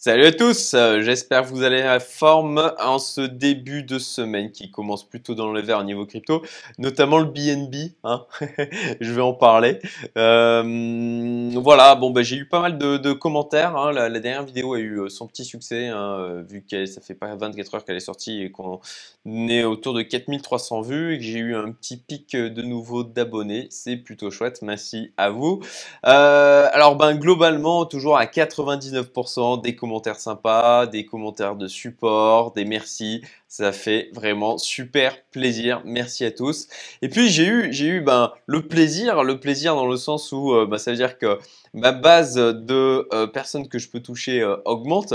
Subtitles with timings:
[0.00, 4.52] Salut à tous, euh, j'espère que vous allez à forme en ce début de semaine
[4.52, 6.40] qui commence plutôt dans le vert au niveau crypto,
[6.78, 7.74] notamment le BNB,
[8.04, 8.24] hein
[9.00, 9.80] je vais en parler.
[10.16, 13.90] Euh, voilà, bon bah, j'ai eu pas mal de, commentaires, hein.
[13.90, 17.34] la, dernière vidéo a eu euh, son petit succès, hein, vu que ça fait pas
[17.34, 18.80] 24 heures qu'elle est sortie et qu'on
[19.26, 23.66] est autour de 4300 vues et que j'ai eu un petit pic de nouveau d'abonnés,
[23.70, 25.60] c'est plutôt chouette, merci à vous.
[26.04, 32.64] alors ben globalement, toujours à 99% des commentaires commentaires sympas, des commentaires de support, des
[32.66, 33.22] merci.
[33.50, 35.80] Ça fait vraiment super plaisir.
[35.86, 36.68] Merci à tous.
[37.00, 40.52] Et puis j'ai eu, j'ai eu ben, le plaisir, le plaisir dans le sens où
[40.52, 41.38] euh, ben, ça veut dire que
[41.72, 45.14] ma base de euh, personnes que je peux toucher euh, augmente.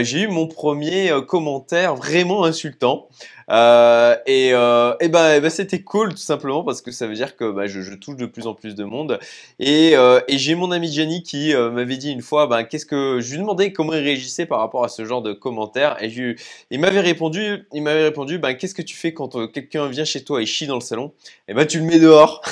[0.00, 3.08] j'ai eu mon premier commentaire vraiment insultant.
[3.50, 7.66] Et, ben, et ben c'était cool tout simplement parce que ça veut dire que bah,
[7.66, 9.18] je, touche de plus en plus de monde.
[9.58, 13.32] Et, et j'ai mon ami Jenny qui m'avait dit une fois, ben, qu'est-ce que je
[13.32, 16.02] lui demandais comment il réagissait par rapport à ce genre de commentaires.
[16.02, 16.36] Et
[16.70, 20.04] il m'avait répondu, il m'avait répondu, ben, qu'est-ce que tu fais quand euh, quelqu'un vient
[20.04, 21.12] chez toi et chie dans le salon?
[21.48, 22.42] Et ben tu le mets dehors.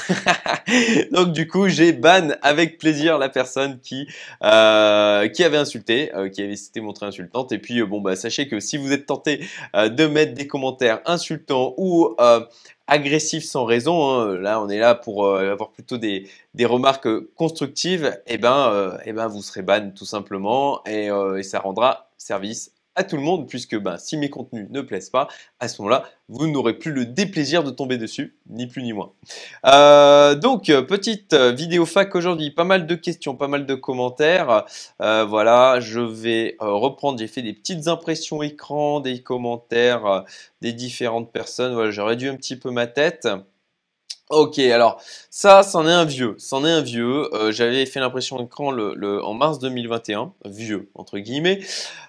[1.13, 4.07] Donc du coup j'ai ban avec plaisir la personne qui
[4.43, 7.53] euh, qui avait insulté, qui avait cité mon trait insultante.
[7.53, 9.41] Et puis bon bah sachez que si vous êtes tenté
[9.75, 12.41] de mettre des commentaires insultant ou euh,
[12.87, 16.29] agressif sans raison, hein, là on est là pour euh, avoir plutôt des,
[16.65, 21.09] remarques constructives, et eh ben, euh, eh ben vous serez ban tout simplement et
[21.43, 25.29] ça rendra service à tout le monde, puisque ben, si mes contenus ne plaisent pas,
[25.61, 29.13] à ce moment-là, vous n'aurez plus le déplaisir de tomber dessus, ni plus ni moins.
[29.67, 34.65] Euh, donc, petite vidéo fac aujourd'hui, pas mal de questions, pas mal de commentaires.
[35.03, 40.25] Euh, voilà, je vais euh, reprendre, j'ai fait des petites impressions écran, des commentaires
[40.61, 41.75] des différentes personnes.
[41.75, 43.29] Voilà, j'ai réduit un petit peu ma tête.
[44.35, 47.33] Ok, alors ça, c'en est un vieux, c'en est un vieux.
[47.35, 51.61] Euh, j'avais fait l'impression d'écran le, en mars 2021, vieux entre guillemets.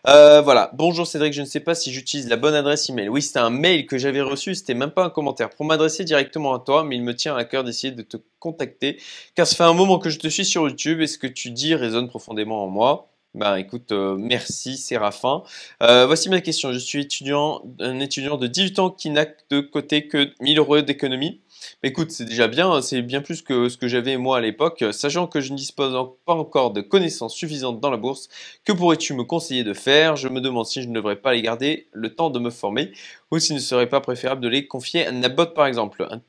[0.08, 3.10] Euh, voilà, bonjour Cédric, je ne sais pas si j'utilise la bonne adresse email.
[3.10, 6.56] Oui, c'était un mail que j'avais reçu, c'était même pas un commentaire pour m'adresser directement
[6.56, 9.00] à toi, mais il me tient à cœur d'essayer de te contacter,
[9.36, 11.52] car ça fait un moment que je te suis sur YouTube et ce que tu
[11.52, 13.12] dis résonne profondément en moi.
[13.36, 15.44] Ben écoute, euh, merci Séraphin.
[15.80, 16.72] voici ma question.
[16.72, 20.82] Je suis étudiant, un étudiant de 18 ans qui n'a de côté que 1000 euros
[20.82, 21.42] d'économie.
[21.84, 24.84] Écoute, c'est déjà bien, hein, c'est bien plus que ce que j'avais moi à l'époque.
[24.92, 25.94] Sachant que je ne dispose
[26.26, 28.30] pas encore de connaissances suffisantes dans la bourse,
[28.64, 30.16] que pourrais-tu me conseiller de faire?
[30.16, 32.92] Je me demande si je ne devrais pas les garder le temps de me former
[33.32, 36.22] ou s'il ne serait pas préférable de les confier à Nabot par exemple un,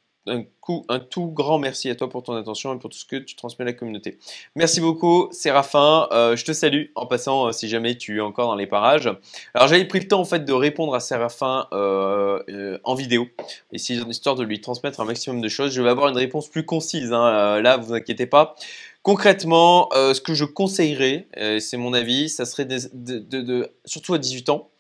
[0.60, 3.16] coup, un tout grand merci à toi pour ton attention et pour tout ce que
[3.16, 4.18] tu transmets à la communauté.
[4.54, 6.08] Merci beaucoup, Séraphin.
[6.12, 9.08] Euh, je te salue en passant euh, si jamais tu es encore dans les parages.
[9.54, 13.28] Alors j'avais pris le temps en fait de répondre à Séraphin euh, en vidéo,
[13.72, 15.72] ici histoire de lui transmettre un maximum de choses.
[15.72, 17.12] Je vais avoir une réponse plus concise.
[17.12, 17.60] Hein.
[17.60, 18.56] là, vous inquiétez pas.
[19.02, 21.28] Concrètement, ce que je conseillerais,
[21.60, 24.70] c'est mon avis, ça serait de, surtout à 18 ans,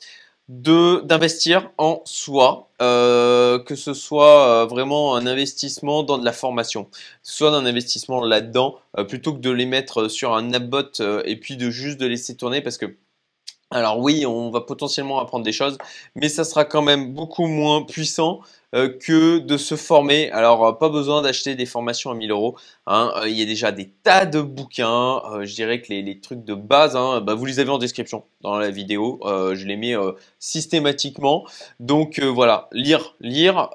[0.48, 6.88] d'investir en soi, euh, que ce soit euh, vraiment un investissement dans de la formation,
[7.22, 11.56] soit un investissement là-dedans, euh, plutôt que de les mettre sur un abbot et puis
[11.56, 12.96] de juste de laisser tourner parce que
[13.72, 15.76] alors oui, on va potentiellement apprendre des choses,
[16.14, 18.40] mais ça sera quand même beaucoup moins puissant
[18.72, 20.30] que de se former.
[20.32, 22.56] Alors, euh, pas besoin d'acheter des formations à 1000 euros.
[22.86, 23.12] Hein.
[23.16, 25.22] Euh, il y a déjà des tas de bouquins.
[25.42, 28.58] je dirais que les, trucs de base, hein, bah, vous les avez en description dans
[28.58, 29.20] la vidéo.
[29.24, 29.94] je les mets
[30.38, 31.46] systématiquement.
[31.80, 33.70] Donc voilà, lire, lire.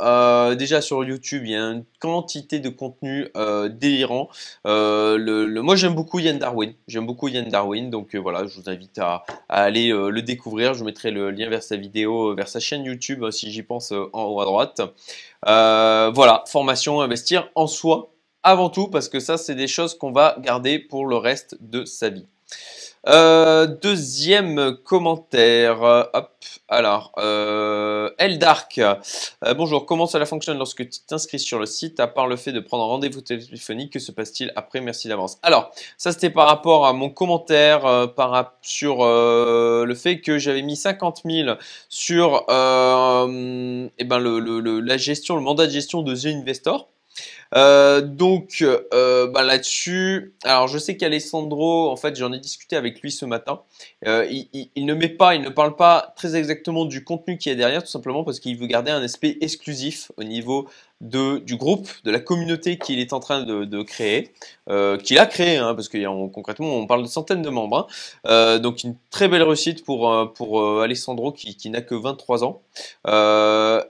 [0.57, 3.27] déjà sur YouTube, il y a une quantité de contenu
[3.69, 4.29] délirant.
[4.65, 6.73] Moi, j'aime beaucoup Yann Darwin.
[6.87, 7.89] J'aime beaucoup Yann Darwin.
[7.89, 10.73] Donc voilà, je vous invite à, aller le découvrir.
[10.73, 13.91] Je vous mettrai le lien vers sa vidéo, vers sa chaîne YouTube si j'y pense
[13.91, 14.80] en haut à droite.
[15.47, 18.11] Euh, voilà, formation, investir en soi
[18.43, 21.85] avant tout, parce que ça, c'est des choses qu'on va garder pour le reste de
[21.85, 22.27] sa vie.
[23.07, 25.81] Euh, deuxième commentaire.
[26.13, 26.29] Hop,
[26.67, 28.77] alors, euh, Eldark.
[28.77, 28.95] Euh,
[29.55, 32.59] bonjour, comment cela fonctionne lorsque tu t'inscris sur le site À part le fait de
[32.59, 34.81] prendre rendez-vous téléphonique, que se passe-t-il après?
[34.81, 35.39] Merci d'avance.
[35.41, 38.07] Alors, ça c'était par rapport à mon commentaire euh,
[38.61, 41.55] sur le fait que j'avais mis 50 000
[41.89, 46.87] sur eh ben, la gestion, le mandat de gestion de The Investor.
[47.55, 53.01] Euh, donc euh, bah, là-dessus, alors je sais qu'Alessandro, en fait, j'en ai discuté avec
[53.01, 53.61] lui ce matin.
[54.07, 57.55] Euh, il, ne met pas, il ne parle pas très exactement du contenu qui est
[57.55, 60.67] derrière, tout simplement parce qu'il veut garder un aspect exclusif au niveau
[61.01, 64.31] de, du groupe, de la communauté qu'il est en train de, créer,
[65.03, 67.87] qu'il a créé, hein, parce que concrètement, on parle de centaines de membres.
[68.23, 68.59] Hein.
[68.59, 72.61] donc une très belle réussite pour, pour Alessandro qui, qui n'a que 23 ans.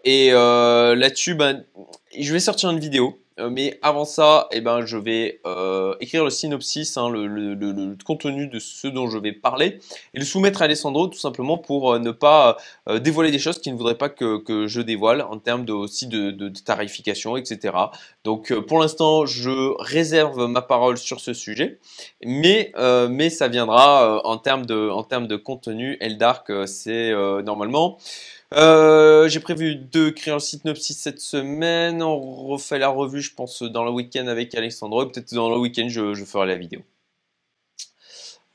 [0.05, 1.65] et là-dessus, ben,
[2.17, 3.17] je vais sortir une vidéo
[3.49, 5.41] mais avant ça, eh ben, je vais
[5.99, 9.79] écrire le synopsis, hein, le, contenu de ce dont je vais parler,
[10.13, 12.57] et le soumettre à Alessandro tout simplement pour ne pas
[12.99, 16.31] dévoiler des choses qu'il ne voudrait pas que, je dévoile en termes de, aussi de,
[16.31, 17.75] de tarification, etc.
[18.23, 21.79] Donc pour l'instant, je réserve ma parole sur ce sujet,
[22.23, 22.71] mais,
[23.09, 25.97] mais ça viendra en termes de, en termes de contenu.
[25.99, 27.11] Eldark, c'est
[27.43, 27.97] normalement
[28.53, 32.03] euh, j'ai prévu de créer un site Nopsis cette semaine.
[32.03, 35.05] On refait la revue, je pense, dans le week-end avec Alexandre.
[35.05, 36.81] Peut-être dans le week-end, je, ferai la vidéo.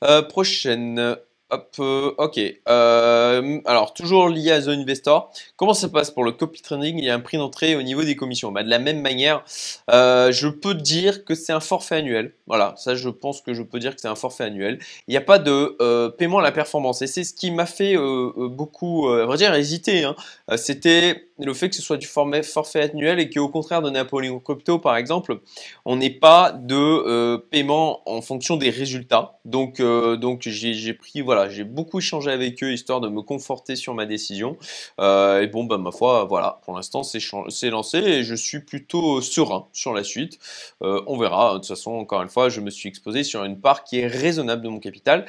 [0.03, 1.17] Euh, prochaine.
[1.49, 2.39] Hop, euh, ok.
[2.67, 5.31] Euh, alors, toujours lié à The Investor.
[5.55, 8.03] Comment ça passe pour le copy trading Il y a un prix d'entrée au niveau
[8.03, 8.51] des commissions?
[8.51, 9.45] Bah, de la même manière,
[9.89, 12.33] euh, je peux dire que c'est un forfait annuel.
[12.47, 14.79] Voilà, ça, je pense que je peux dire que c'est un forfait annuel.
[15.07, 17.01] Il n'y a pas de paiement à la performance.
[17.01, 17.95] Et c'est ce qui m'a fait
[18.35, 20.03] beaucoup, à vrai dire, hésiter.
[20.03, 20.15] Hein.
[20.57, 24.79] C'était le fait que ce soit du forfait annuel et qu'au contraire de Napoléon Crypto
[24.79, 25.39] par exemple,
[25.85, 29.39] on n'ait pas de euh, paiement en fonction des résultats.
[29.45, 33.75] Donc, euh, donc j'ai pris, voilà, j'ai beaucoup échangé avec eux histoire de me conforter
[33.75, 34.57] sur ma décision.
[34.99, 39.21] Euh, et bon, bah ma foi, voilà, pour l'instant c'est lancé et je suis plutôt
[39.21, 40.39] serein sur la suite.
[40.81, 41.53] on verra.
[41.53, 44.07] De toute façon, encore une fois, je me suis exposé sur une part qui est
[44.07, 45.25] raisonnable de mon capital.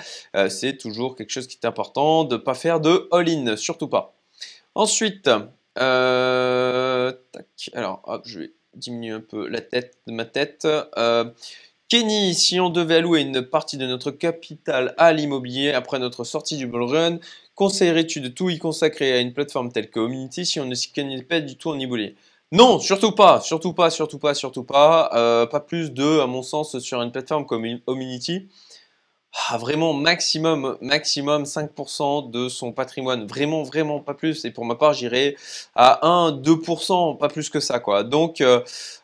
[0.48, 4.14] c'est toujours quelque chose qui est important de ne pas faire de all-in, surtout pas.
[4.74, 5.28] Ensuite,
[5.80, 7.12] euh,
[7.74, 10.66] alors, je vais diminuer un peu la tête de ma tête.
[10.96, 11.24] Euh,
[11.88, 16.56] Kenny, si on devait allouer une partie de notre capital à l'immobilier après notre sortie
[16.56, 17.18] du bull run,
[17.54, 20.92] conseillerais-tu de tout y consacrer à une plateforme telle que Omnity si on ne s'y
[20.92, 22.14] connaît pas du tout en immobilier?
[22.52, 25.10] Non, surtout pas, surtout pas, surtout pas, surtout pas.
[25.14, 28.48] Euh, pas plus de, à mon sens, sur une plateforme comme Omnity
[29.34, 34.44] ah, vraiment maximum, maximum 5% de son patrimoine, vraiment, vraiment pas plus.
[34.46, 35.36] Et pour ma part, j'irai
[35.74, 38.04] à 1, 2%, pas plus que ça, quoi.
[38.04, 38.60] Donc, euh,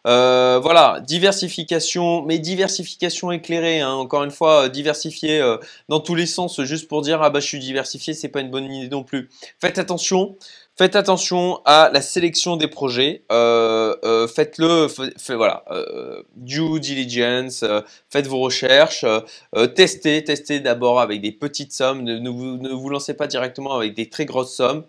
[0.06, 3.80] euh, voilà, diversification, mais diversification éclairée.
[3.80, 3.92] Hein.
[3.92, 5.58] Encore une fois, diversifier euh,
[5.90, 8.50] dans tous les sens, juste pour dire ah bah je suis diversifié, c'est pas une
[8.50, 9.30] bonne idée non plus.
[9.60, 10.36] Faites attention.
[10.76, 13.22] Faites attention à la sélection des projets.
[13.30, 14.88] Euh, euh, faites-le,
[15.36, 17.64] voilà, euh, due diligence.
[18.10, 19.04] faites vos recherches.
[19.76, 22.02] testez, testez d'abord avec des petites sommes.
[22.02, 24.84] Ne, vous, ne vous lancez pas directement avec des très grosses sommes.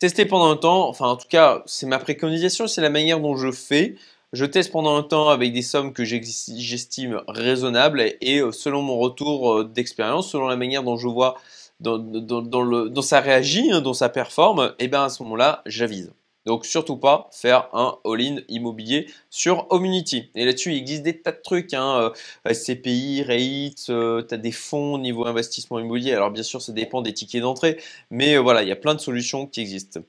[0.00, 0.88] Testez pendant un temps.
[0.88, 3.94] Enfin, en tout cas, c'est ma préconisation, c'est la manière dont je fais.
[4.32, 9.64] Je teste pendant un temps avec des sommes que j'estime raisonnables et selon mon retour
[9.64, 11.36] d'expérience, selon la manière dont je vois
[11.80, 16.12] dans, dans, ça réagit, hein, dans sa performe, et eh bien à ce moment-là, j'avise.
[16.46, 20.30] Donc surtout pas faire un all-in immobilier sur Omunity.
[20.34, 22.12] Et là-dessus, il existe des tas de trucs, hein,
[22.46, 26.14] euh, SCPI, REIT, euh, tu as des fonds niveau investissement immobilier.
[26.14, 27.78] Alors bien sûr, ça dépend des tickets d'entrée,
[28.10, 30.00] mais euh, voilà, il y a plein de solutions qui existent.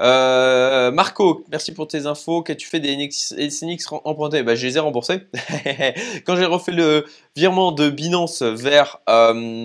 [0.00, 2.42] Marco, merci pour tes infos.
[2.42, 4.42] Qu'as-tu fait des SNX empruntés?
[4.42, 5.20] Bah, Je les ai remboursés.
[6.26, 7.06] Quand j'ai refait le
[7.36, 8.98] virement de Binance vers,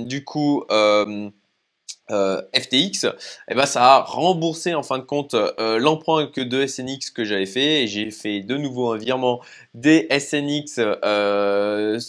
[0.06, 0.64] du coup,
[2.12, 3.08] euh, FTX,
[3.50, 7.24] eh ben ça a remboursé en fin de compte euh, l'emprunt que de SNX que
[7.24, 9.42] j'avais fait et j'ai fait de nouveau un virement
[9.74, 12.00] des SNX euh,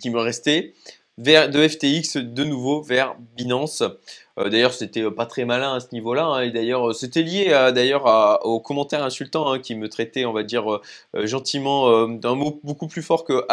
[0.00, 0.74] qui me restait
[1.18, 3.82] vers de FTX de nouveau vers Binance.
[4.38, 6.24] d'ailleurs, c'était pas très malin à ce niveau-là.
[6.24, 10.44] Hein, et d'ailleurs, c'était lié d'ailleurs aux commentaires insultants hein, qui me traitaient, on va
[10.44, 10.80] dire,
[11.14, 13.44] gentiment d'un mot beaucoup plus fort que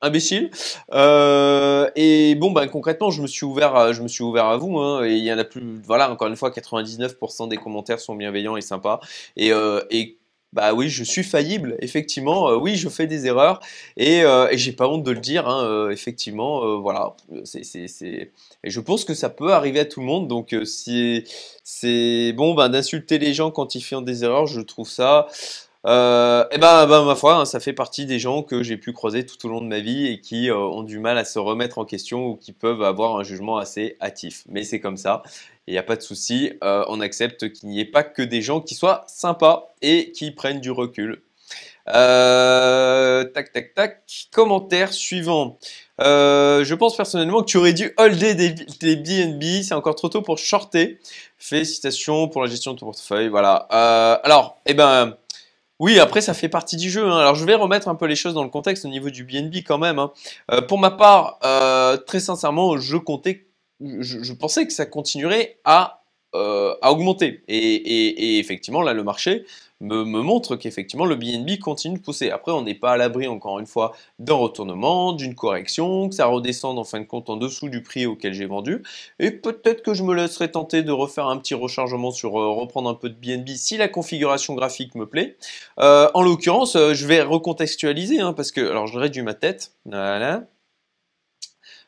[0.00, 0.50] imbécile.
[0.92, 4.78] Euh, et bon, ben concrètement, je me suis ouvert, je me suis ouvert à vous.
[4.78, 5.80] Hein, et il y en a plus.
[5.84, 9.00] Voilà, encore une fois, 99% des commentaires sont bienveillants et sympas.
[9.36, 10.18] Et, euh, et
[10.52, 12.48] bah oui, je suis faillible, effectivement.
[12.48, 13.60] Euh, oui, je fais des erreurs
[13.96, 15.48] et, et j'ai pas honte de le dire.
[15.48, 17.14] Hein, effectivement, voilà.
[17.44, 18.32] C'est, c'est,
[18.64, 20.28] Et je pense que ça peut arriver à tout le monde.
[20.28, 21.24] Donc, si
[21.64, 25.26] c'est bon, ben d'insulter les gens quand ils font des erreurs, je trouve ça
[25.86, 28.92] euh, eh ben, ben, ma foi, hein, ça fait partie des gens que j'ai pu
[28.92, 31.38] croiser tout au long de ma vie et qui euh, ont du mal à se
[31.38, 34.42] remettre en question ou qui peuvent avoir un jugement assez hâtif.
[34.48, 35.22] Mais c'est comme ça,
[35.68, 36.52] il n'y a pas de souci.
[36.64, 40.32] Euh, on accepte qu'il n'y ait pas que des gens qui soient sympas et qui
[40.32, 41.22] prennent du recul.
[41.86, 44.02] tac, tac, tac.
[44.32, 45.56] Commentaire suivant.
[46.00, 48.50] je pense personnellement que tu aurais dû holder des,
[48.80, 49.62] des BNB.
[49.62, 50.98] C'est encore trop tôt pour shorter.
[51.38, 53.28] Félicitations pour la gestion de ton portefeuille.
[53.28, 53.54] Voilà.
[54.24, 55.16] alors, eh ben,
[55.78, 57.04] oui, après ça fait partie du jeu.
[57.04, 57.18] Hein.
[57.18, 59.56] Alors je vais remettre un peu les choses dans le contexte au niveau du BNB
[59.66, 59.98] quand même.
[59.98, 60.12] Hein.
[60.50, 63.46] Euh, pour ma part, euh, très sincèrement, je comptais,
[63.80, 66.02] je, pensais que ça continuerait à
[66.82, 67.42] a augmenté.
[67.48, 69.46] Et, effectivement, là, le marché
[69.80, 72.30] me, montre qu'effectivement le BNB continue de pousser.
[72.30, 76.26] Après, on n'est pas à l'abri, encore une fois, d'un retournement, d'une correction, que ça
[76.26, 78.82] redescende en fin de compte en dessous du prix auquel j'ai vendu.
[79.18, 82.94] Et peut-être que je me laisserai tenter de refaire un petit rechargement sur reprendre un
[82.94, 85.36] peu de BNB si la configuration graphique me plaît.
[85.78, 90.44] en l'occurrence, je vais recontextualiser, hein, parce que, alors je réduis ma tête, voilà.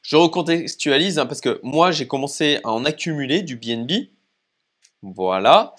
[0.02, 4.08] Je recontextualise hein, parce que moi, j'ai commencé à en accumuler du BNB.
[5.02, 5.74] Voilà.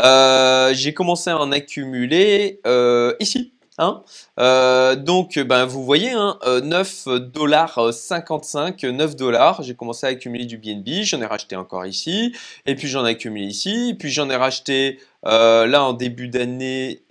[0.00, 3.52] Euh, j'ai commencé à en accumuler euh, ici.
[3.78, 4.02] Hein.
[4.38, 9.62] Euh, donc, ben, vous voyez, hein, 9 dollars 55, 9 dollars.
[9.62, 11.02] J'ai commencé à accumuler du BNB.
[11.02, 12.34] J'en ai racheté encore ici.
[12.66, 13.96] Et puis, j'en ai accumulé ici.
[13.98, 17.02] puis, j'en ai racheté là en début d'année.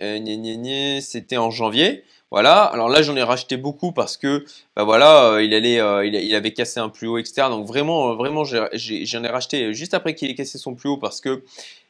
[1.00, 2.04] C'était en janvier.
[2.30, 6.52] Voilà, alors là j'en ai racheté beaucoup parce que bah voilà, il allait, il, avait
[6.52, 7.46] cassé un plus haut, etc.
[7.48, 11.20] Donc vraiment, vraiment j'en ai, racheté juste après qu'il ait cassé son plus haut parce
[11.20, 11.44] que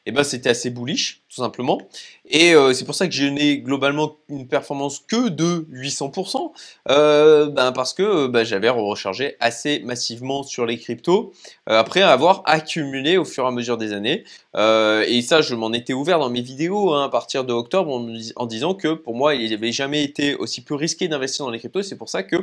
[0.07, 1.81] eh ben, c'était assez bullish, tout simplement.
[2.27, 6.53] Et euh, c'est pour ça que je n'ai globalement une performance que de 800%,
[6.91, 11.33] euh, ben parce que ben, j'avais rechargé assez massivement sur les cryptos,
[11.69, 14.25] euh, après avoir accumulé au fur et à mesure des années.
[14.57, 17.93] et ça, je m'en étais ouvert dans mes vidéos hein, à partir de octobre
[18.37, 21.59] en, disant que pour moi, il n'avait jamais été aussi peu risqué d'investir dans les
[21.59, 21.83] cryptos.
[21.83, 22.37] C'est pour ça que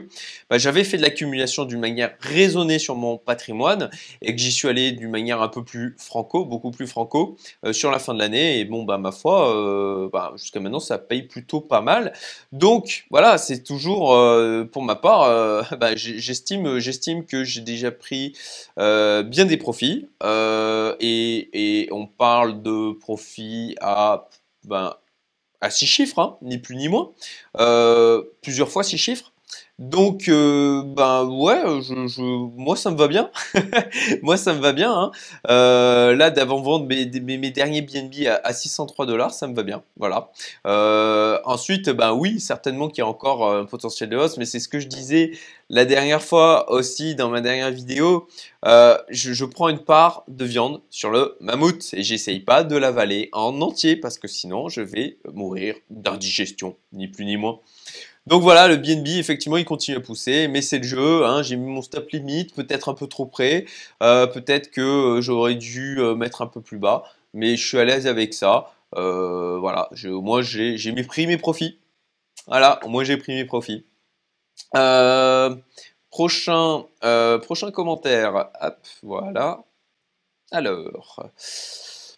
[0.50, 3.90] ben, j'avais fait de l'accumulation d'une manière raisonnée sur mon patrimoine
[4.22, 7.38] et que j'y suis allé d'une manière un peu plus franco, beaucoup plus franco.
[7.66, 8.60] Euh, sur la fin de l'année.
[8.60, 12.14] Et bon, bah, ma foi, euh, bah, jusqu'à maintenant, ça paye plutôt pas mal.
[12.52, 15.22] Donc, voilà, c'est toujours, euh, pour ma part,
[15.80, 18.34] bah, j'estime, j'estime que j'ai déjà pris
[18.78, 20.08] bien des profits.
[21.00, 24.28] Et, on parle de profits à,
[24.66, 24.96] ben,
[25.70, 27.12] six chiffres, hein, ni plus ni moins.
[28.42, 29.31] plusieurs fois six chiffres.
[29.82, 31.64] Donc, euh, ben ouais,
[32.56, 33.32] moi ça me va bien.
[34.22, 34.94] moi ça me va bien.
[34.94, 35.12] Hein.
[35.50, 37.06] Euh, là, d'avant vendre mes,
[37.50, 39.82] derniers BNB à, 603 dollars, ça me va bien.
[39.98, 40.30] Voilà.
[40.68, 44.60] Euh, ensuite, ben oui, certainement qu'il y a encore un potentiel de hausse, mais c'est
[44.60, 45.32] ce que je disais
[45.72, 48.28] la dernière fois aussi dans ma dernière vidéo.
[48.64, 53.30] Je, je, prends une part de viande sur le mammouth et j'essaye pas de l'avaler
[53.32, 57.60] en entier parce que sinon je vais mourir d'indigestion, ni plus ni moins.
[58.28, 61.26] Donc voilà, le BNB, effectivement, il continue à pousser, mais c'est le jeu.
[61.26, 63.66] Hein, j'ai mis mon stop limite, peut-être un peu trop près.
[64.04, 64.82] Euh, peut-être que
[65.18, 68.34] euh, j'aurais dû euh, mettre un peu plus bas, mais je suis à l'aise avec
[68.34, 68.72] ça.
[68.94, 71.80] voilà, moi j'ai pris mes profits.
[72.48, 73.86] Voilà, moi j'ai pris mes profits.
[76.10, 76.86] prochain,
[77.44, 78.50] prochain commentaire.
[78.62, 79.64] Hop, voilà.
[80.52, 81.30] Alors.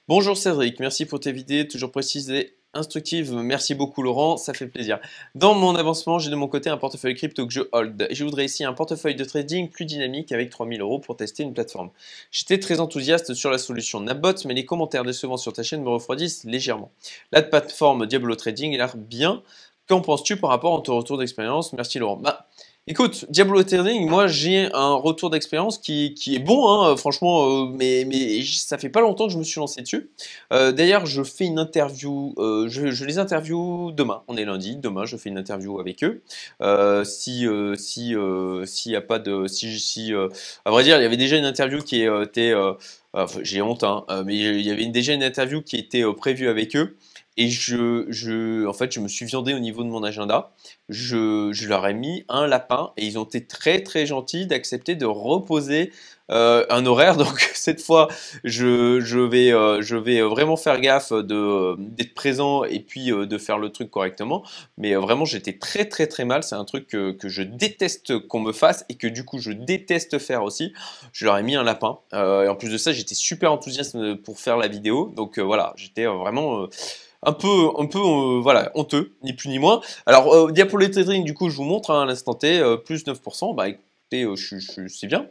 [0.09, 3.33] Bonjour Cédric, merci pour tes vidéos, toujours précisées instructive.
[3.33, 4.99] Merci beaucoup Laurent, ça fait plaisir.
[5.35, 8.07] Dans mon avancement, j'ai de mon côté un portefeuille crypto que je hold.
[8.11, 11.53] Je voudrais ici un portefeuille de trading plus dynamique avec 3000 euros pour tester une
[11.53, 11.89] plateforme.
[12.31, 15.89] J'étais très enthousiaste sur la solution Nabot, mais les commentaires décevants sur ta chaîne me
[15.89, 16.91] refroidissent légèrement.
[17.31, 19.41] La plateforme Diablo Trading a l'air bien.
[19.87, 21.73] Qu'en penses-tu par rapport à ton retour d'expérience?
[21.73, 22.15] Merci Laurent.
[22.15, 22.47] Bah,
[22.85, 28.03] Écoute, Diablo Turning, moi j'ai un retour d'expérience qui, est bon, hein, franchement, euh, mais,
[28.05, 30.09] mais ça fait pas longtemps que je me suis lancé dessus.
[30.51, 35.05] Euh, d'ailleurs, je fais une interview, euh, je, les interview demain, on est lundi, demain
[35.05, 36.23] je fais une interview avec eux.
[37.05, 37.47] si,
[37.77, 40.11] si, a pas de, si, si,
[40.65, 42.53] à vrai dire, il y avait déjà une interview qui était,
[43.43, 46.97] j'ai honte, hein, mais il y avait déjà une interview qui était prévue avec eux.
[47.37, 50.51] Et je, je, en fait, je me suis viandé au niveau de mon agenda.
[50.89, 54.95] Je, je leur ai mis un lapin et ils ont été très très gentils d'accepter
[54.95, 55.91] de reposer
[56.31, 57.17] euh, un horaire.
[57.17, 58.07] Donc cette fois,
[58.43, 63.37] je, je, vais, euh, je vais vraiment faire gaffe d'être présent et puis euh, de
[63.37, 64.43] faire le truc correctement.
[64.77, 66.43] Mais vraiment, j'étais très très très mal.
[66.43, 69.51] C'est un truc que, que je déteste qu'on me fasse et que du coup, je
[69.51, 70.73] déteste faire aussi.
[71.11, 71.99] Je leur ai mis un lapin.
[72.13, 75.11] et en plus de ça, j'étais super enthousiaste pour faire la vidéo.
[75.15, 76.67] Donc voilà, j'étais vraiment
[77.25, 79.81] un peu, un peu euh, voilà, honteux, ni plus ni moins.
[80.05, 83.55] Alors, euh, Trading, du coup, je vous montre hein, à l'instant T, euh, plus 9%,
[83.55, 84.27] bah écoutez,
[84.89, 85.27] c'est bien.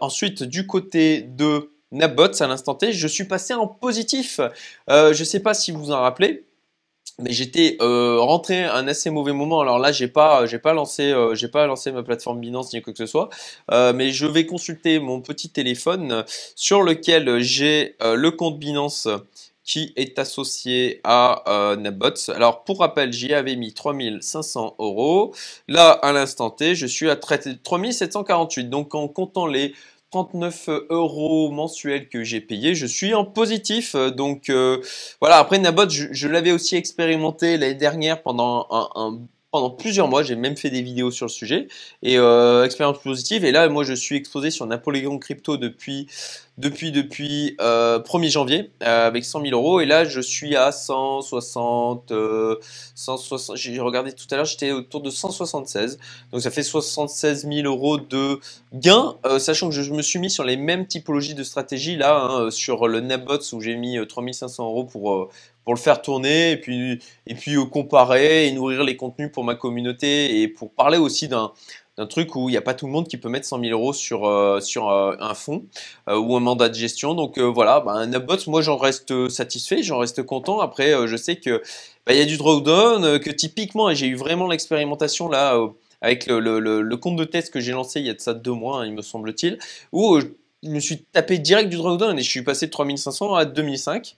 [0.00, 4.40] ensuite, du côté de Nabots, à l'instant T, je suis passé en positif.
[4.88, 6.44] je ne sais pas si vous en rappelez,
[7.20, 9.60] mais j'étais rentré à un assez mauvais moment.
[9.60, 12.92] Alors là, j'ai pas, j'ai pas lancé, j'ai pas lancé ma plateforme Binance ni quoi
[12.92, 13.30] que ce soit,
[13.70, 16.24] mais je vais consulter mon petit téléphone
[16.56, 19.08] sur lequel j'ai le compte Binance
[19.64, 22.30] qui est associé à euh, Nabots.
[22.34, 25.34] Alors pour rappel, j'y avais mis 3500 euros.
[25.68, 28.68] Là, à l'instant T, je suis à 3748.
[28.68, 29.74] Donc en comptant les
[30.10, 33.96] 39 euros mensuels que j'ai payé, je suis en positif.
[33.96, 34.80] Donc euh,
[35.20, 39.18] voilà, après Nabot, je, l'avais aussi expérimenté l'année dernière pendant un,
[39.54, 41.68] pendant plusieurs mois, j'ai même fait des vidéos sur le sujet
[42.02, 43.44] et euh, expérience positive.
[43.44, 46.08] Et là, moi, je suis exposé sur Napoléon Crypto depuis
[46.56, 52.12] depuis depuis 1er janvier avec 100 000 euros et là je suis à 160,
[52.94, 55.98] 160 j'ai regardé tout à l'heure, j'étais autour de 176,
[56.30, 58.38] donc ça fait 76 000 euros de
[58.72, 62.50] gains, sachant que je, me suis mis sur les mêmes typologies de stratégie là, hein,
[62.52, 65.30] sur le Nabots où j'ai mis 3500 euros pour
[65.64, 69.44] pour le faire tourner et puis, et puis euh, comparer et nourrir les contenus pour
[69.44, 71.52] ma communauté et pour parler aussi d'un
[71.96, 73.70] d'un truc où il n'y a pas tout le monde qui peut mettre 100 000
[73.70, 75.64] euros sur, euh, sur euh, un fonds
[76.08, 77.14] ou un mandat de gestion.
[77.14, 80.58] Donc voilà, bah, un Upbot, moi j'en reste satisfait, j'en reste content.
[80.58, 81.62] Après, je sais que
[82.04, 85.56] bah, il y a du drawdown, que typiquement, et j'ai eu vraiment l'expérimentation là
[86.00, 88.34] avec le, le, le, compte de test que j'ai lancé il y a de ça
[88.34, 89.58] deux mois, hein, il me semble-t-il,
[89.92, 90.26] où je
[90.68, 94.16] me suis tapé direct du drawdown et je suis passé de 3500 à 2005.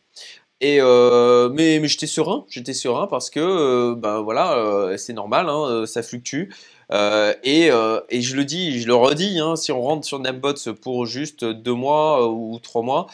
[0.65, 6.03] Euh, mais, j'étais serein, j'étais serein parce que ben voilà, euh, c'est normal, hein, ça
[6.03, 6.51] fluctue.
[6.91, 11.45] et, je le dis, je le redis, hein, si on rentre sur Napbots pour juste
[11.45, 13.07] deux mois ou trois mois,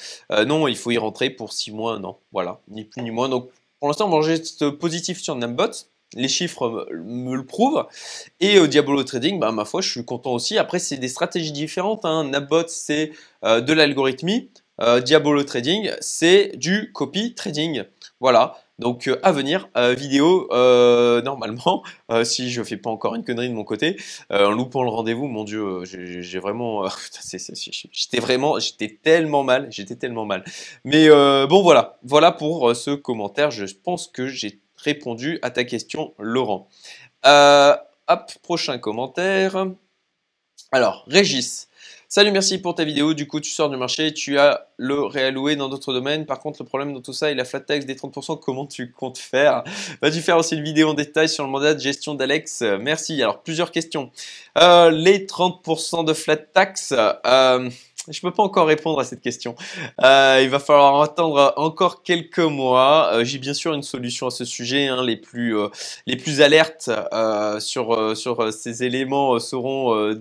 [0.46, 3.28] non, il faut y rentrer pour six mois, non, voilà, ni plus ni moins.
[3.28, 5.88] Donc pour l'instant, on reste positif sur Napbots.
[6.14, 7.86] Les chiffres me, le prouvent.
[8.38, 10.58] Et au Diabolo Trading, bah, ma foi, je suis content aussi.
[10.58, 12.04] Après, c'est des stratégies différentes.
[12.04, 12.30] Hein.
[12.68, 14.50] C'est de l'algorithmie.
[14.82, 17.84] Euh, Diabolo Trading, c'est du copy trading.
[18.18, 18.56] Voilà.
[18.80, 20.48] Donc euh, à venir, euh, vidéo
[21.22, 21.84] normalement,
[22.24, 23.96] si je fais pas encore une connerie de mon côté,
[24.30, 26.88] en loupant le rendez-vous, mon dieu, j'ai vraiment,
[27.92, 30.44] j'étais vraiment, j'étais tellement mal, j'étais tellement mal.
[30.84, 31.08] Mais
[31.46, 33.52] bon voilà, voilà pour ce commentaire.
[33.52, 36.68] Je pense que j'ai répondu à ta question, Laurent.
[37.24, 39.66] hop, prochain commentaire.
[40.72, 41.68] Alors, Régis.
[42.14, 43.14] Salut, merci pour ta vidéo.
[43.14, 46.26] Du coup, tu sors du marché, tu as le réalloué dans d'autres domaines.
[46.26, 48.38] Par contre, le problème dans tout ça est la flat tax des 30%.
[48.38, 49.64] Comment tu comptes faire?
[50.02, 52.64] Vas-tu faire aussi une vidéo en détail sur le mandat de gestion d'Alex?
[52.80, 53.22] Merci.
[53.22, 54.10] Alors, plusieurs questions.
[54.58, 57.70] Euh, les 30% de flat tax, euh,
[58.10, 59.54] je peux pas encore répondre à cette question.
[60.04, 63.08] Euh, il va falloir attendre encore quelques mois.
[63.14, 64.88] Euh, j'ai bien sûr une solution à ce sujet.
[64.88, 65.02] Hein.
[65.02, 65.56] Les plus
[66.06, 66.90] les plus alertes
[67.60, 70.14] sur sur ces éléments seront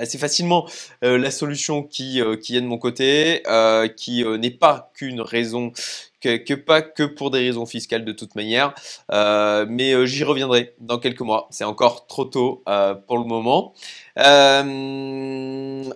[0.00, 0.68] assez facilement
[1.04, 5.20] euh, la solution qui, euh, qui est de mon côté, euh, qui n'est pas qu'une
[5.20, 5.72] raison,
[6.20, 8.74] que, pas que pour des raisons fiscales de toute manière,
[9.10, 11.48] mais j'y reviendrai dans quelques mois.
[11.50, 12.62] C'est encore trop tôt
[13.06, 13.74] pour le moment.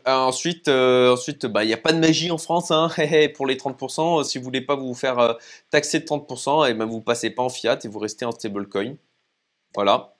[0.07, 2.89] ensuite, ensuite, bah, il n'y a pas de magie en France hein,
[3.35, 4.25] pour les 30%.
[4.25, 5.37] Si vous voulez pas vous faire
[5.71, 8.33] taxer de 30%, et eh ben vous passez pas en fiat et vous restez en
[8.33, 8.97] stablecoin.
[9.75, 10.14] Voilà.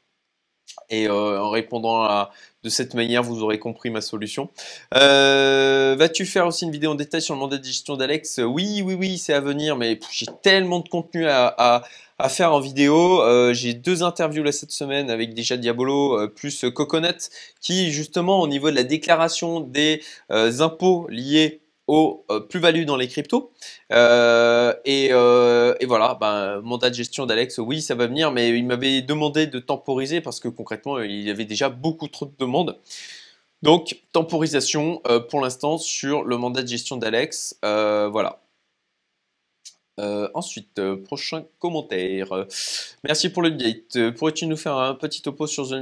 [0.91, 2.29] Et en répondant
[2.65, 4.49] de cette manière, vous aurez compris ma solution.
[4.95, 8.41] Euh, vas-tu faire aussi une vidéo en détail sur le mandat de gestion d'Alex?
[8.43, 11.83] Oui, oui, oui, c'est à venir, mais j'ai tellement de contenu à,
[12.31, 13.21] faire en vidéo.
[13.21, 17.29] Euh, j'ai deux interviews là cette semaine avec déjà Diabolo euh, plus Coconut
[17.61, 20.01] qui justement au niveau de la déclaration des
[20.31, 23.53] impôts liés aux euh, plus-values dans les cryptos.
[23.93, 28.67] Euh, euh, et, voilà, ben, mandat de gestion d'Alex, oui, ça va venir, mais il
[28.67, 32.79] m'avait demandé de temporiser parce que concrètement, il y avait déjà beaucoup trop de demandes.
[33.63, 37.59] Donc, temporisation pour l'instant sur le mandat de gestion d'Alex.
[37.63, 38.41] voilà.
[40.35, 42.47] ensuite, prochain commentaire.
[43.05, 44.11] Merci pour le update.
[44.17, 45.75] Pourrais-tu nous faire un petit topo sur The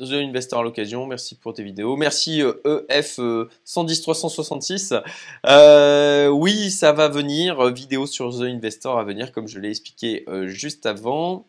[0.00, 1.06] The Investor à l'occasion.
[1.06, 1.96] Merci pour tes vidéos.
[1.96, 2.42] Merci
[2.88, 3.20] EF
[3.64, 4.94] 110 366.
[6.30, 7.70] oui, ça va venir.
[7.70, 11.46] Vidéo sur The Investor à venir, comme je l'ai expliqué euh, juste avant.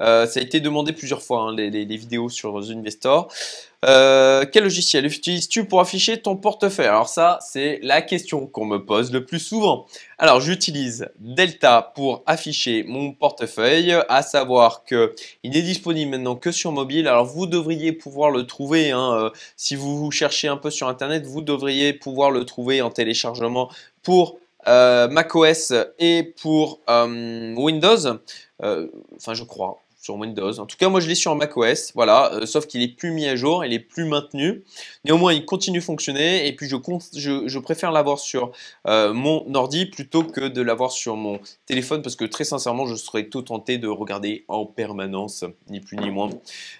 [0.00, 3.32] Euh, ça a été demandé plusieurs fois, hein, les, vidéos sur The Investor.
[3.86, 6.86] Euh, quel logiciel utilises-tu pour afficher ton portefeuille?
[6.86, 9.86] Alors ça, c'est la question qu'on me pose le plus souvent.
[10.18, 16.50] Alors j'utilise Delta pour afficher mon portefeuille, à savoir que il n'est disponible maintenant que
[16.50, 17.06] sur mobile.
[17.06, 21.24] Alors vous devriez pouvoir le trouver, hein, euh, si vous cherchez un peu sur Internet,
[21.24, 23.70] vous devriez pouvoir le trouver en téléchargement
[24.02, 28.18] pour macOS et pour Windows.
[28.60, 29.80] Enfin, je crois
[30.14, 30.58] Windows.
[30.58, 33.26] En tout cas, moi je l'ai sur macOS, voilà, euh, sauf qu'il est plus mis
[33.26, 34.62] à jour, il est plus maintenu.
[35.04, 36.76] Néanmoins, il continue de fonctionner et puis je,
[37.46, 38.52] je, préfère l'avoir sur
[38.86, 42.94] euh, mon ordi plutôt que de l'avoir sur mon téléphone parce que très sincèrement, je
[42.94, 46.30] serais tout tenté de regarder en permanence, ni plus ni moins.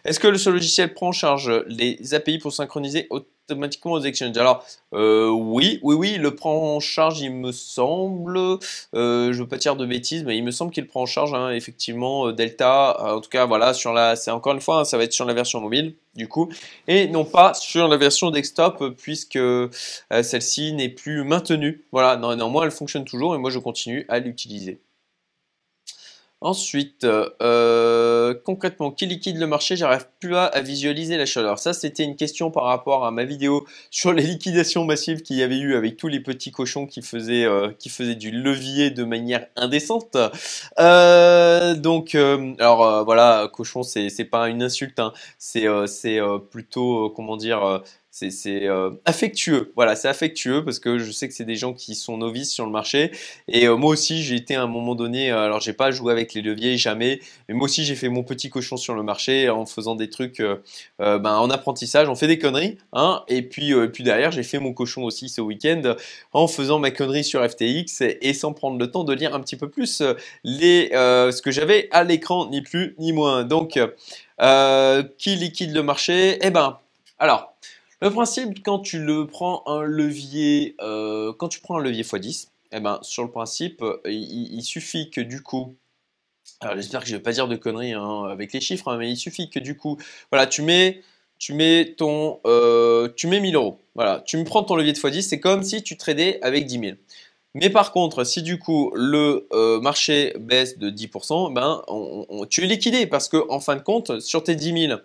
[0.04, 3.08] Est-ce que ce logiciel prend en charge les API pour synchroniser
[3.48, 4.36] automatiquement aux exchanges.
[4.36, 8.38] Alors euh, oui, oui, oui, il le prend en charge, il me semble.
[8.94, 11.34] Euh, je veux pas dire de bêtises, mais il me semble qu'il prend en charge
[11.34, 12.96] hein, effectivement euh, Delta.
[13.14, 15.24] En tout cas, voilà, sur la, c'est encore une fois, hein, ça va être sur
[15.24, 16.48] la version mobile du coup,
[16.88, 19.38] et non pas sur la version desktop puisque
[20.22, 21.84] celle-ci n'est plus maintenue.
[21.92, 24.80] Voilà, moi elle fonctionne toujours et moi je continue à l'utiliser.
[26.42, 29.74] Ensuite, euh, concrètement, qui liquide le marché?
[29.74, 31.58] J'arrive plus à, visualiser la chaleur.
[31.58, 35.42] Ça, c'était une question par rapport à ma vidéo sur les liquidations massives qu'il y
[35.42, 37.72] avait eu avec tous les petits cochons qui faisaient, euh,
[38.16, 40.16] du levier de manière indécente.
[40.78, 45.14] Euh, donc, alors voilà, cochon, c'est pas une insulte, hein.
[45.38, 45.66] c'est
[46.50, 47.82] plutôt, comment dire,
[48.30, 49.72] c'est euh, affectueux.
[49.76, 52.64] Voilà, c'est affectueux parce que je sais que c'est des gens qui sont novices sur
[52.64, 53.10] le marché.
[53.46, 56.12] Et euh, moi aussi, j'ai été à un moment donné, euh, alors j'ai pas joué
[56.12, 59.50] avec les leviers jamais, mais moi aussi j'ai fait mon petit cochon sur le marché
[59.50, 60.42] en faisant des trucs
[60.98, 62.08] ben, en apprentissage.
[62.08, 63.22] On fait des conneries, hein.
[63.28, 65.94] Et puis, puis derrière, j'ai fait mon cochon aussi ce week-end
[66.32, 69.56] en faisant ma connerie sur FTX et, sans prendre le temps de lire un petit
[69.56, 70.02] peu plus
[70.42, 73.44] les, ce que j'avais à l'écran, ni plus ni moins.
[73.44, 73.78] Donc,
[75.18, 76.38] qui liquide le marché?
[76.40, 76.78] Eh ben,
[77.18, 77.56] alors.
[78.06, 82.50] Le principe, quand tu le prends un levier, euh, quand tu prends un levier x10,
[82.70, 85.74] eh ben, sur le principe, euh, il, suffit que du coup,
[86.60, 88.96] alors j'espère que je ne vais pas dire de conneries hein, avec les chiffres, hein,
[88.96, 89.98] mais il suffit que du coup,
[90.30, 91.02] voilà, tu mets,
[91.40, 93.80] tu mets ton, euh, tu mets 1000 euros.
[93.96, 96.78] Voilà, tu me prends ton levier de x10, c'est comme si tu tradais avec 10
[96.78, 96.96] 000.
[97.54, 99.48] Mais par contre, si du coup le
[99.80, 101.82] marché baisse de 10%, ben,
[102.50, 105.00] tu es liquidé parce que en fin de compte, sur tes 10 000,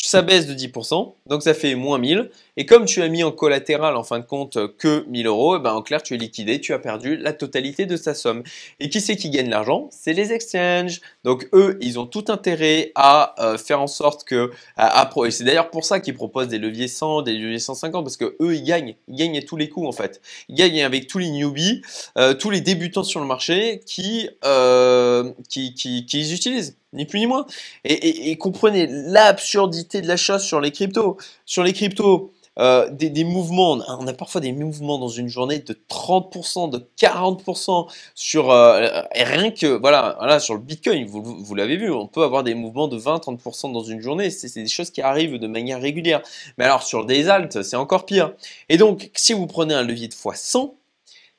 [0.00, 2.30] ça baisse de 10%, donc ça fait moins 1000.
[2.56, 5.60] Et comme tu as mis en collatéral en fin de compte que 1000 euros, eh
[5.60, 8.42] ben en clair tu es liquidé, tu as perdu la totalité de sa somme.
[8.80, 9.88] Et qui c'est qui gagne l'argent?
[9.90, 11.00] C'est les exchanges.
[11.24, 15.44] Donc eux, ils ont tout intérêt à euh, faire en sorte que, à, et c'est
[15.44, 18.64] d'ailleurs pour ça qu'ils proposent des leviers 100, des leviers 150, parce que eux ils
[18.64, 20.20] gagnent, ils gagnent à tous les coups en fait.
[20.48, 21.82] Ils gagnent avec tous les newbies,
[22.16, 27.20] euh, tous les débutants sur le marché qui, euh, qui, qui, qui utilisent ni plus
[27.20, 27.46] ni moins.
[27.84, 31.16] Et, comprenez l'absurdité de la chose sur les cryptos.
[31.44, 35.78] Sur les cryptos, euh, des, mouvements, on a parfois des mouvements dans une journée de
[35.88, 41.92] 30%, de 40% sur euh, rien que voilà, voilà sur le Bitcoin, vous, l'avez vu,
[41.92, 45.38] on peut avoir des mouvements de 20-30% dans une journée, c'est des choses qui arrivent
[45.38, 46.22] de manière régulière.
[46.56, 48.32] Mais alors sur des alts, c'est encore pire.
[48.68, 50.72] Et donc si vous prenez un levier de x100,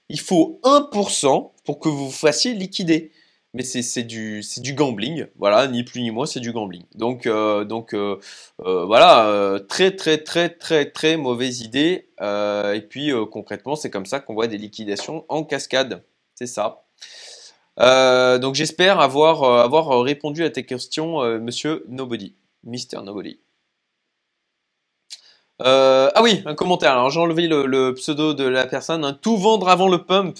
[0.08, 3.12] il faut 1% pour que vous vous fassiez liquider
[3.54, 6.84] mais c'est du, du gambling, voilà, ni plus ni moins, c'est du gambling.
[6.94, 8.18] Donc, euh, donc euh,
[8.64, 12.10] euh, voilà, très très très très très mauvaise idée.
[12.22, 16.04] et puis concrètement, c'est comme ça qu'on voit des liquidations en cascade,
[16.36, 16.84] c'est ça.
[17.78, 23.40] donc j'espère avoir, avoir répondu à tes questions, monsieur Nobody, Mister Nobody.
[25.60, 26.92] ah oui, un commentaire.
[26.92, 29.04] Alors j'ai enlevé le, pseudo de la personne.
[29.04, 29.18] Hein.
[29.20, 30.38] Tout vendre avant le pump.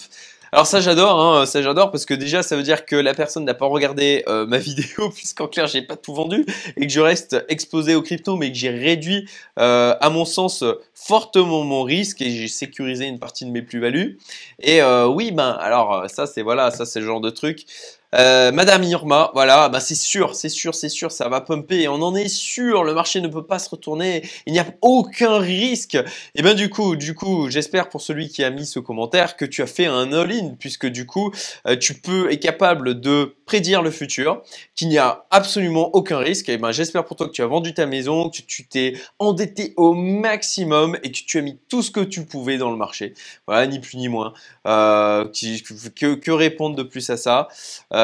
[0.52, 3.44] Alors ça j'adore, hein, ça j'adore parce que déjà ça veut dire que la personne
[3.44, 6.44] n'a pas regardé euh, ma vidéo puisqu'en clair j'ai pas tout vendu
[6.76, 9.28] et que je reste exposé aux crypto mais que j'ai réduit
[9.60, 14.18] euh, à mon sens fortement mon risque et j'ai sécurisé une partie de mes plus-values.
[14.60, 17.66] Et euh, oui ben alors ça c'est voilà ça c'est le genre de truc.
[18.14, 22.02] Euh, Madame Irma, voilà, bah c'est sûr, c'est sûr, c'est sûr, ça va pumper, on
[22.02, 25.96] en est sûr, le marché ne peut pas se retourner, il n'y a aucun risque.
[26.34, 29.44] Et ben du coup, du coup, j'espère pour celui qui a mis ce commentaire que
[29.44, 31.30] tu as fait un all-in, puisque du coup,
[31.66, 34.42] euh, tu peux être capable de prédire le futur,
[34.74, 36.48] qu'il n'y a absolument aucun risque.
[36.48, 39.74] Et ben j'espère pour toi que tu as vendu ta maison, que tu t'es endetté
[39.76, 43.14] au maximum et que tu as mis tout ce que tu pouvais dans le marché.
[43.46, 44.32] Voilà, ni plus ni moins.
[44.66, 47.48] Euh, que, que, répondre de plus à ça
[47.92, 47.99] euh,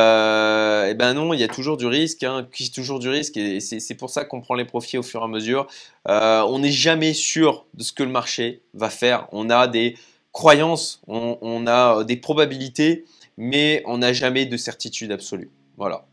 [0.88, 3.94] et ben non, il y a toujours du risque, hein, toujours du risque, et c'est
[3.94, 5.66] pour ça qu'on prend les profits au fur et à mesure.
[6.08, 9.28] Euh, on n'est jamais sûr de ce que le marché va faire.
[9.32, 9.96] On a des
[10.32, 13.04] croyances, on, a des probabilités,
[13.36, 15.50] mais on n'a jamais de certitude absolue.
[15.76, 16.06] Voilà.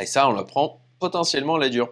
[0.00, 1.88] Et ça, on l'apprend potentiellement la dure.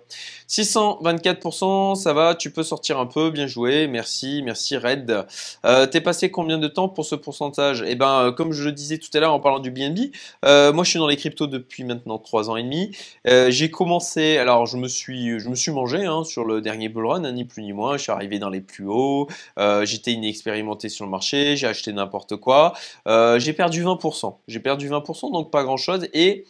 [0.49, 5.27] 624%, ça va, tu peux sortir un peu, bien joué, merci, merci Red.
[5.67, 7.83] Euh, T'es passé combien de temps pour ce pourcentage?
[7.85, 10.13] Eh ben, euh, comme je le disais tout à l'heure en parlant du BNB,
[10.45, 12.97] euh, moi je suis dans les cryptos depuis maintenant 3 ans et demi.
[13.27, 16.89] Euh, j'ai commencé, alors je me suis, je me suis mangé hein, sur le dernier
[16.89, 19.27] bull run, hein, ni plus ni moins, je suis arrivé dans les plus hauts,
[19.83, 22.75] j'étais inexpérimenté sur le marché, j'ai acheté n'importe quoi,
[23.07, 26.45] j'ai perdu 20%, j'ai perdu 20%, donc pas grand chose, et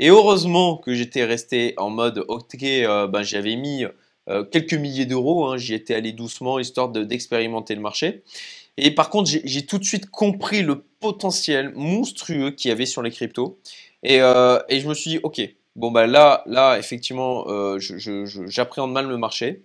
[0.00, 3.84] et heureusement que j'étais resté en mode ok, euh, ben, j'avais mis
[4.30, 8.22] euh, quelques milliers d'euros, hein, j'y étais allé doucement histoire d'expérimenter le marché.
[8.78, 13.02] Et par contre, j'ai tout de suite compris le potentiel monstrueux qu'il y avait sur
[13.02, 13.58] les cryptos.
[14.02, 15.42] Et, euh, je me suis dit, ok,
[15.76, 17.44] bon bah là, là effectivement,
[17.78, 19.64] j'appréhende mal le marché.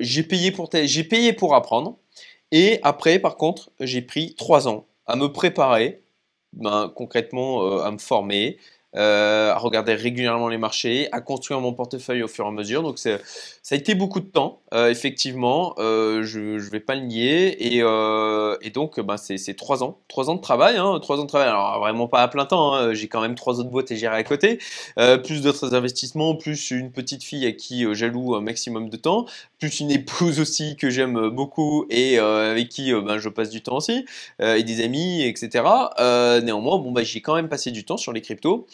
[0.00, 1.98] j'ai payé pour payé pour apprendre.
[2.52, 6.00] Et après, par contre, j'ai pris trois ans à me préparer,
[6.54, 8.56] ben, concrètement à me former,
[8.96, 12.82] à regarder régulièrement les marchés, à construire mon portefeuille au fur et à mesure.
[12.82, 13.18] Donc ça
[13.70, 17.76] a été beaucoup de temps, effectivement, je ne vais pas le nier.
[17.76, 21.48] Et, donc ben, c'est trois ans, trois ans de travail, hein, trois ans de travail.
[21.48, 24.16] Alors vraiment pas à plein temps, hein, j'ai quand même trois autres boîtes à gérer
[24.16, 24.58] à côté,
[25.24, 29.26] plus d'autres investissements, plus une petite fille à qui j'alloue un maximum de temps,
[29.58, 33.76] plus une épouse aussi que j'aime beaucoup et avec qui ben, je passe du temps
[33.76, 34.04] aussi,
[34.40, 35.64] et des amis, etc.
[36.42, 38.66] néanmoins, bah, j'ai quand même passé du temps sur les cryptos,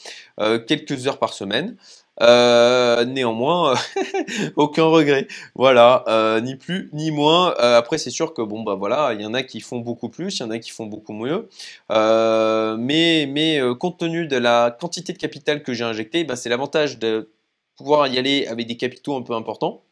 [0.66, 1.76] quelques heures par semaine.
[2.20, 3.74] Euh, néanmoins,
[4.56, 5.26] aucun regret.
[5.54, 7.54] Voilà, euh, ni plus ni moins.
[7.58, 10.08] Euh, après, c'est sûr que bon bah voilà, il y en a qui font beaucoup
[10.10, 11.48] plus, il y en a qui font beaucoup mieux.
[11.90, 16.98] mais mais compte tenu de la quantité de capital que j'ai injecté, bah, c'est l'avantage
[16.98, 17.30] de
[17.76, 19.82] pouvoir y aller avec des capitaux un peu importants.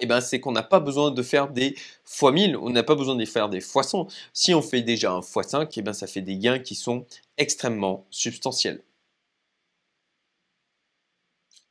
[0.00, 1.68] Et ben c'est qu'on n'a pas besoin de faire des
[2.06, 4.08] x 1000, on n'a pas besoin de faire des x 100.
[4.32, 7.04] Si on fait déjà un x 5, et ben ça fait des gains qui sont
[7.36, 8.82] extrêmement substantiels.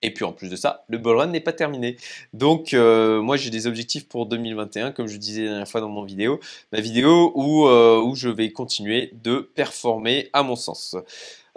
[0.04, 1.98] Et puis en plus de ça, le bull run n'est pas terminé.
[2.34, 5.90] Donc euh, moi j'ai des objectifs pour 2021, comme je disais la dernière fois dans
[5.90, 6.40] mon vidéo,
[6.72, 10.96] ma vidéo où, euh, où je vais continuer de performer à mon sens.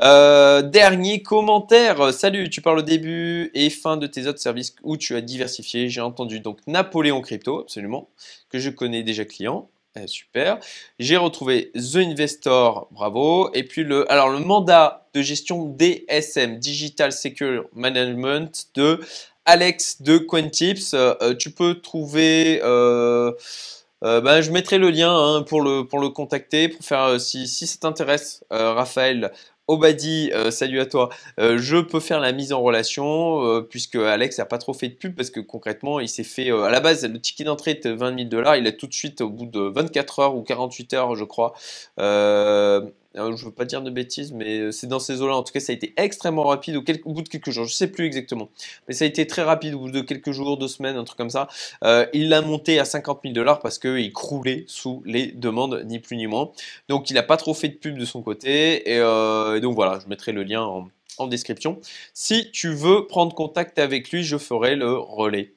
[0.03, 4.97] Euh, dernier commentaire, salut, tu parles au début et fin de tes autres services où
[4.97, 5.91] tu as diversifié.
[5.91, 8.09] J'ai entendu donc Napoléon Crypto, absolument,
[8.49, 9.69] que je connais déjà client.
[9.97, 10.59] Eh, super.
[10.99, 13.51] J'ai retrouvé The Investor, bravo.
[13.53, 19.01] Et puis le, alors le mandat de gestion DSM, Digital Secure Management de
[19.45, 20.95] Alex de Quentips.
[20.95, 26.09] Euh, euh, tu peux trouver, ben, je mettrai le lien hein, pour, le, pour le
[26.09, 29.31] contacter, pour faire, si, si ça t'intéresse, Raphaël,
[29.71, 31.11] Obadi, euh, salut à toi.
[31.39, 34.89] Euh, je peux faire la mise en relation euh, puisque Alex n'a pas trop fait
[34.89, 37.93] de pub parce que concrètement, il s'est fait à la base le ticket d'entrée était
[37.93, 38.57] 20 000 dollars.
[38.57, 41.55] Il a tout de suite au bout de 24 heures ou 48 heures, je crois,
[43.15, 45.35] je ne veux pas dire de bêtises, mais euh, c'est dans ces eaux-là.
[45.35, 47.65] En tout cas, ça a été extrêmement rapide au, bout de quelques jours.
[47.65, 48.51] Je ne sais plus exactement.
[48.87, 51.19] Mais ça a été très rapide au bout de quelques jours, deux semaines, un truc
[51.19, 51.49] comme ça.
[51.85, 55.99] Euh, il l'a monté à 50 000 dollars parce qu'il croulait sous les demandes, ni
[55.99, 56.51] plus ni moins.
[56.89, 58.91] Donc, il n'a pas trop fait de pub de son côté.
[58.91, 61.81] Et, euh, donc, voilà, je mettrai le lien en, en description.
[62.15, 65.53] Si tu veux prendre contact avec lui, je ferai le relais.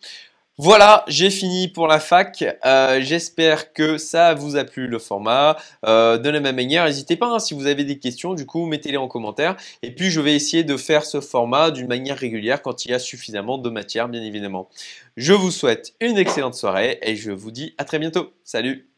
[0.59, 2.43] Voilà, j'ai fini pour la fac.
[2.63, 5.57] Euh, j'espère que ça vous a plu le format.
[5.83, 8.67] Euh, de la même manière, n'hésitez pas hein, si vous avez des questions, du coup,
[8.67, 9.57] mettez-les en commentaire.
[9.81, 12.93] Et puis, je vais essayer de faire ce format d'une manière régulière quand il y
[12.93, 14.69] a suffisamment de matière, bien évidemment.
[15.17, 18.31] Je vous souhaite une excellente soirée et je vous dis à très bientôt.
[18.43, 18.92] Salut